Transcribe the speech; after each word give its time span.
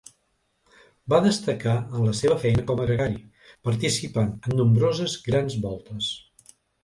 Va 1.13 1.17
destacar 1.25 1.75
en 1.81 1.99
la 2.11 2.13
seva 2.19 2.37
feina 2.45 2.63
com 2.71 2.81
a 2.81 2.87
gregari, 2.91 3.21
participant 3.69 4.33
en 4.39 4.57
nombroses 4.61 5.17
Grans 5.29 5.59
Voltes. 5.67 6.09